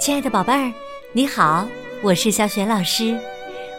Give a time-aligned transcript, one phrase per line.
[0.00, 0.72] 亲爱的宝贝儿，
[1.12, 1.68] 你好，
[2.02, 3.14] 我是小雪老师，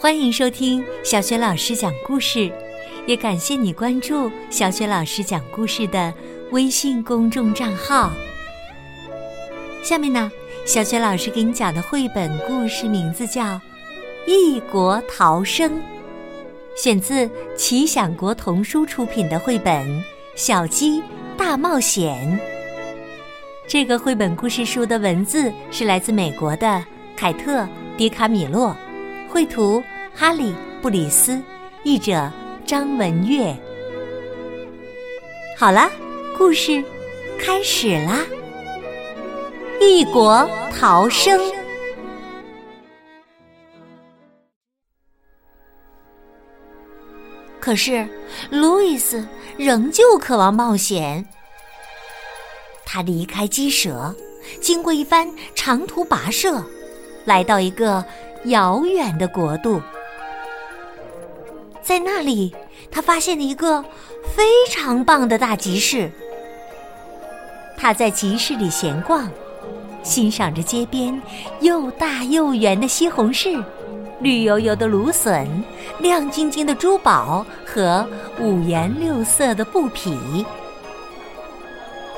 [0.00, 2.50] 欢迎收听小雪老师讲故事，
[3.04, 6.14] 也感谢你关注小雪老师讲故事的
[6.52, 8.10] 微信公众账号。
[9.82, 10.32] 下面呢，
[10.64, 13.42] 小雪老师给你讲的绘本故事名字叫
[14.26, 15.70] 《异国逃生》，
[16.82, 19.86] 选自奇想国童书出品的绘本
[20.34, 21.02] 《小鸡
[21.36, 22.40] 大冒险》。
[23.68, 26.84] 这个绘本故事书的文字是来自美国的
[27.16, 27.62] 凯特·
[27.96, 28.76] 迪卡米洛，
[29.28, 29.82] 绘图
[30.14, 31.42] 哈利·布里斯，
[31.82, 32.30] 译者
[32.64, 33.52] 张文月。
[35.58, 35.90] 好了，
[36.38, 36.82] 故事
[37.40, 38.20] 开始啦！
[39.80, 41.36] 异国逃生。
[47.58, 48.06] 可是，
[48.48, 51.26] 路易斯仍旧渴望冒险。
[52.86, 54.14] 他离开鸡舍，
[54.60, 56.64] 经过一番长途跋涉，
[57.24, 58.02] 来到一个
[58.44, 59.82] 遥远的国度。
[61.82, 62.54] 在那里，
[62.90, 63.84] 他发现了一个
[64.34, 66.10] 非常棒的大集市。
[67.76, 69.28] 他在集市里闲逛，
[70.02, 71.20] 欣赏着街边
[71.60, 73.62] 又大又圆的西红柿、
[74.20, 75.46] 绿油油的芦笋、
[75.98, 78.08] 亮晶晶的珠宝和
[78.40, 80.16] 五颜六色的布匹。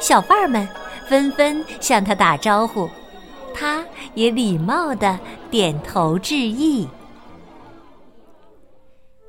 [0.01, 0.67] 小贩们
[1.07, 2.89] 纷纷向他打招呼，
[3.55, 5.19] 他也礼貌的
[5.51, 6.89] 点头致意。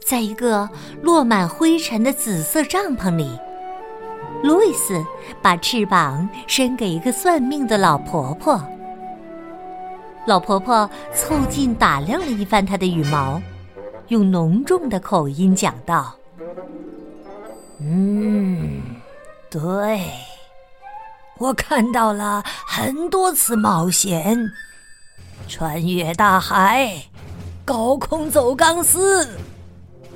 [0.06, 0.70] 在一个
[1.02, 3.30] 落满灰尘的紫色帐篷里，
[4.44, 5.06] 路易斯
[5.42, 8.62] 把翅膀伸给一个算命的老婆婆。
[10.26, 13.42] 老婆婆凑近打量了一番他的羽毛，
[14.10, 16.16] 用浓重的口音讲道
[17.82, 18.82] ：“嗯，
[19.50, 20.02] 对。”
[21.40, 24.52] 我看到了很多次冒险，
[25.48, 27.06] 穿越大海，
[27.64, 29.26] 高空走钢丝，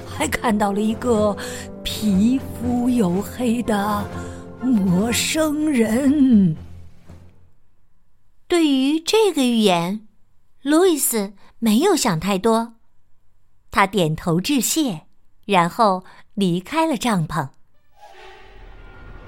[0.06, 1.36] 还看到了一个
[1.81, 4.06] 皮肤黝黑的
[4.62, 6.58] 陌生人。
[8.50, 10.06] 对于这个预言，
[10.62, 12.74] 路易斯没有想太多，
[13.72, 15.03] 他点头致谢，
[15.46, 16.03] 然后
[16.34, 17.47] 离开了帐篷。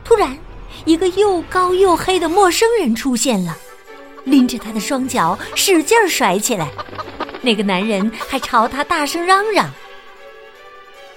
[0.03, 0.37] 突然。
[0.85, 3.57] 一个又高又黑的陌生人出现了，
[4.23, 6.69] 拎着他的双脚使劲甩起来。
[7.41, 9.71] 那个男人还朝他大声嚷嚷。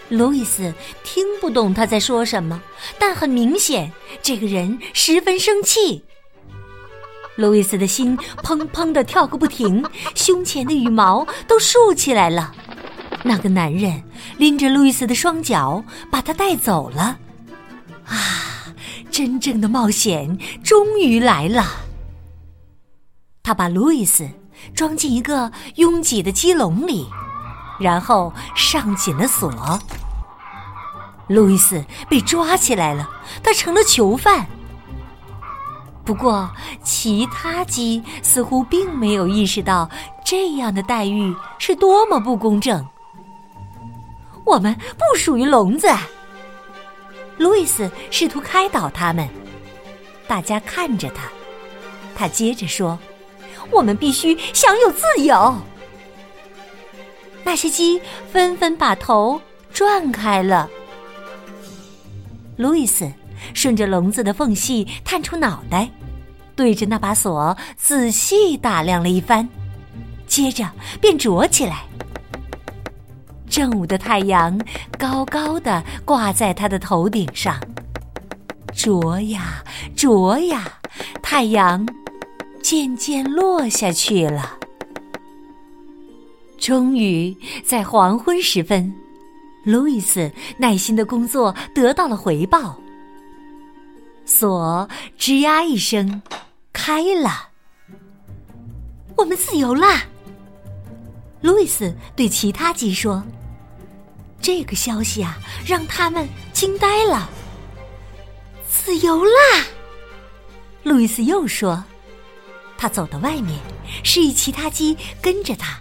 [0.08, 0.72] 路易斯
[1.04, 2.60] 听不懂他在说什么，
[2.98, 3.92] 但很明显，
[4.22, 6.02] 这个人十分生气。
[7.36, 12.52] 路易斯的心砰砰的跳个不停，胸前的羽毛都竖起来了。
[13.22, 14.02] 那个男人
[14.38, 17.18] 拎着路易斯的双脚，把他带走了。
[18.06, 18.57] 啊！
[19.18, 21.64] 真正的冒险终于来了。
[23.42, 24.30] 他把路易斯
[24.76, 27.04] 装进一个拥挤的鸡笼里，
[27.80, 29.52] 然后上紧了锁。
[31.26, 33.10] 路易斯被抓起来了，
[33.42, 34.46] 他成了囚犯。
[36.04, 36.48] 不过，
[36.84, 39.90] 其他鸡似乎并没有意识到
[40.24, 42.86] 这样的待遇是多么不公正。
[44.46, 45.88] 我们不属于笼子。
[47.38, 49.28] 路易斯试图开导他们，
[50.26, 51.28] 大家看着他。
[52.14, 52.98] 他接着说
[53.70, 55.56] ：“我们必须享有自由。”
[57.44, 58.00] 那些鸡
[58.30, 59.40] 纷纷把头
[59.72, 60.68] 转开了。
[62.56, 63.10] 路易斯
[63.54, 65.88] 顺着笼子的缝隙探出脑袋，
[66.56, 69.48] 对着那把锁仔细打量了一番，
[70.26, 70.68] 接着
[71.00, 71.84] 便啄起来。
[73.58, 74.56] 正午的太阳
[74.96, 77.58] 高高的挂在他的头顶上，
[78.72, 79.64] 啄呀
[79.96, 80.78] 啄呀，
[81.20, 81.84] 太阳
[82.62, 84.56] 渐渐落下去了。
[86.56, 88.94] 终于在黄昏时分，
[89.64, 92.78] 路易斯耐心的工作得到了回报，
[94.24, 94.88] 锁
[95.18, 96.22] 吱呀一声
[96.72, 97.48] 开了，
[99.16, 100.04] 我们自由啦！
[101.40, 103.20] 路易斯对其他鸡说。
[104.48, 105.36] 这个消息啊，
[105.66, 107.28] 让他们惊呆了。
[108.66, 109.66] 自由啦！
[110.84, 111.84] 路易斯又说。
[112.78, 113.60] 他走到外面，
[114.02, 115.78] 示意其他鸡跟着他。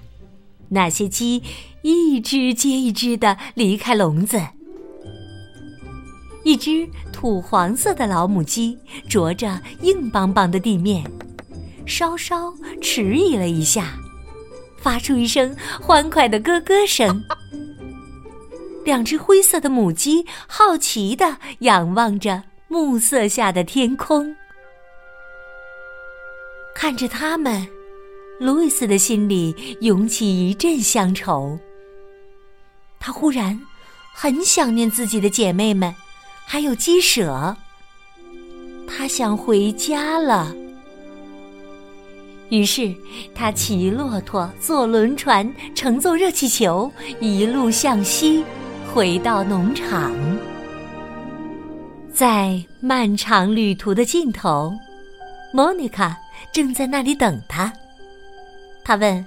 [0.67, 1.41] 那些鸡
[1.81, 4.37] 一只接一只的离开笼子。
[6.43, 8.77] 一只土黄色的老母鸡
[9.07, 11.09] 啄着硬邦邦的地面，
[11.85, 13.93] 稍稍迟疑了一下，
[14.77, 17.23] 发出一声欢快的咯咯声。
[18.87, 24.33] 两只灰色的母鸡好奇的仰望着暮色下的天空，
[26.73, 27.67] 看着它们，
[28.39, 31.59] 路易斯的心里涌起一阵乡愁。
[32.97, 33.59] 他忽然
[34.13, 35.93] 很想念自己的姐妹们，
[36.45, 37.57] 还有鸡舍。
[38.87, 40.55] 他想回家了。
[42.47, 42.95] 于是，
[43.35, 46.89] 他骑骆驼，坐轮船，乘坐热气球，
[47.19, 48.45] 一路向西，
[48.93, 50.13] 回到农场。
[52.11, 54.73] 在漫长旅途的尽头，
[55.53, 56.17] 莫妮卡
[56.51, 57.71] 正在那里等他。
[58.83, 59.25] 他问：“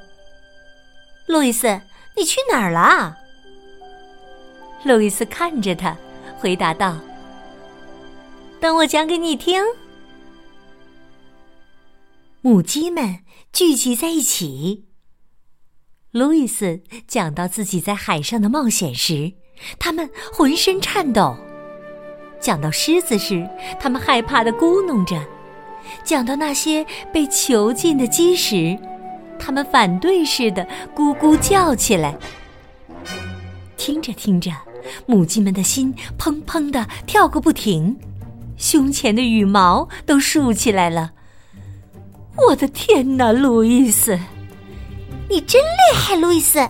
[1.28, 1.80] 路易斯，
[2.16, 3.16] 你去哪儿了？”
[4.82, 5.96] 路易斯看着他，
[6.38, 6.98] 回答道
[8.58, 9.62] ：“等我讲给你听。”
[12.42, 13.20] 母鸡们
[13.52, 14.86] 聚集在一起。
[16.10, 19.34] 路易斯讲到自己在海上的冒险时，
[19.78, 21.36] 他们浑身颤抖；
[22.40, 23.48] 讲到狮子时，
[23.78, 25.18] 他们害怕的咕哝着；
[26.04, 28.78] 讲到那些被囚禁的鸡时，
[29.38, 32.16] 他们反对似的咕咕叫起来。
[33.76, 34.50] 听着听着，
[35.06, 37.96] 母鸡们的心砰砰的跳个不停，
[38.56, 41.12] 胸前的羽毛都竖起来了。
[42.48, 44.18] 我的天哪，路易斯，
[45.28, 46.60] 你真厉害，路易斯！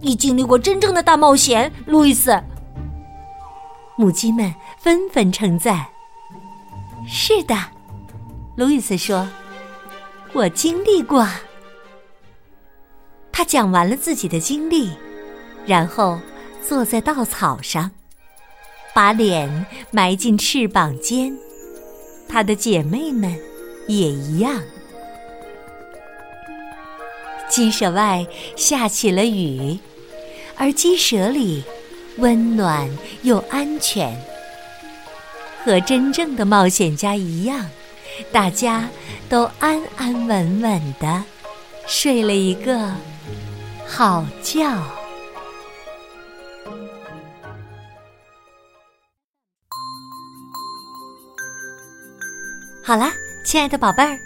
[0.00, 2.38] 你经历过真正的大冒险，路易斯。
[3.96, 5.86] 母鸡们纷纷称赞。
[7.08, 7.54] 是的，
[8.56, 9.28] 路易斯说
[10.32, 11.26] ：“我经历过。”
[13.32, 14.90] 他讲完了自己的经历，
[15.64, 16.18] 然后
[16.66, 17.90] 坐在稻草上，
[18.94, 21.36] 把脸埋进翅膀间。
[22.28, 23.36] 他的姐妹们。
[23.88, 24.60] 也一样。
[27.48, 28.26] 鸡舍外
[28.56, 29.78] 下起了雨，
[30.56, 31.62] 而鸡舍里
[32.18, 32.90] 温暖
[33.22, 34.16] 又安全。
[35.64, 37.68] 和真正的冒险家一样，
[38.30, 38.88] 大家
[39.28, 41.24] 都安安稳稳的
[41.86, 42.92] 睡了一个
[43.86, 44.64] 好觉。
[52.84, 53.12] 好啦。
[53.44, 54.18] 亲爱的宝贝儿，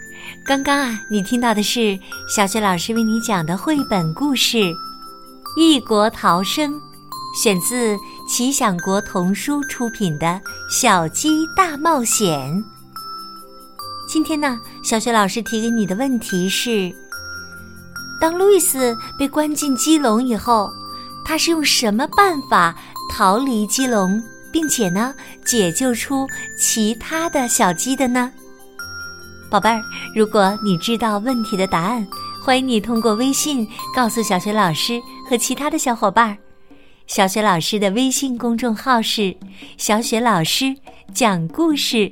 [0.44, 4.58] 刚刚啊，你听到的是小雪老师为你讲的绘本故事
[5.56, 6.72] 《异国逃生》，
[7.40, 7.96] 选自
[8.28, 10.26] 奇想国童书出品的
[10.70, 12.38] 《小鸡大冒险》。
[14.08, 16.93] 今天呢，小雪老师提给你的问题是：
[18.20, 20.69] 当路易斯被关进鸡笼以后，
[21.25, 22.75] 他是用什么办法
[23.12, 24.20] 逃离鸡笼，
[24.50, 25.14] 并且呢，
[25.44, 26.26] 解救出
[26.58, 28.32] 其他的小鸡的呢？
[29.50, 29.82] 宝贝儿，
[30.14, 32.06] 如果你知道问题的答案，
[32.41, 36.37] 欢迎你通过微信告诉小雪老师和其他的小伙伴儿。
[37.08, 39.37] 小雪老师的微信公众号是
[39.76, 40.73] “小雪老师
[41.12, 42.08] 讲故事”，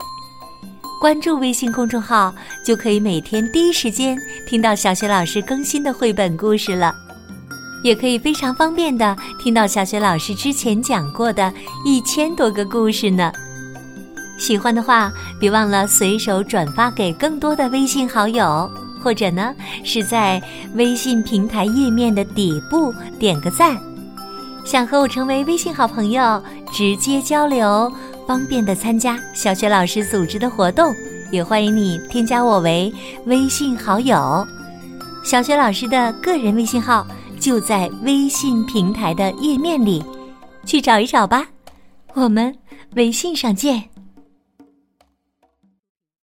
[1.00, 2.34] 关注微信公众号
[2.66, 4.18] 就可以每天第一时间
[4.48, 6.92] 听到小雪老师更新的绘本故事了，
[7.84, 11.54] 也可以非常方便的听到小雪老师之前讲过的
[11.84, 13.32] 一千多个故事呢。
[14.38, 18.70] 喜欢的话，别忘了随手转发给更多的微信好友，
[19.02, 19.54] 或者呢
[19.84, 20.40] 是在
[20.74, 23.76] 微信平台页面的底部点个赞。
[24.64, 26.42] 想和我成为微信好朋友，
[26.72, 27.92] 直接交流，
[28.26, 30.94] 方便的参加小雪老师组织的活动，
[31.30, 32.92] 也欢迎你添加我为
[33.26, 34.46] 微信好友。
[35.24, 37.06] 小雪老师的个人微信号
[37.40, 40.02] 就在微信平台的页面里，
[40.64, 41.46] 去找一找吧。
[42.14, 42.54] 我们
[42.94, 43.82] 微信上见。